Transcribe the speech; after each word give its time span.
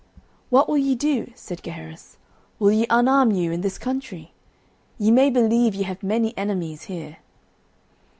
"What 0.49 0.67
will 0.67 0.79
ye 0.79 0.95
do?" 0.95 1.31
said 1.35 1.61
Gaheris; 1.61 2.17
"will 2.57 2.71
ye 2.71 2.87
unarm 2.89 3.29
you 3.35 3.51
in 3.51 3.61
this 3.61 3.77
country? 3.77 4.33
Ye 4.97 5.11
may 5.11 5.29
believe 5.29 5.75
ye 5.75 5.83
have 5.83 6.01
many 6.01 6.35
enemies 6.35 6.85
here." 6.85 7.17